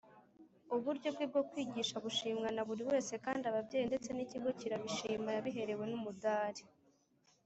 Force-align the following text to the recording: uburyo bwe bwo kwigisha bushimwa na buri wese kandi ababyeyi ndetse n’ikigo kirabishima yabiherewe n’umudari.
uburyo 0.75 1.09
bwe 1.15 1.25
bwo 1.31 1.41
kwigisha 1.49 1.95
bushimwa 2.03 2.47
na 2.55 2.63
buri 2.67 2.83
wese 2.89 3.13
kandi 3.25 3.43
ababyeyi 3.51 3.85
ndetse 3.89 4.09
n’ikigo 4.13 4.49
kirabishima 4.59 5.29
yabiherewe 5.35 5.83
n’umudari. 5.91 6.63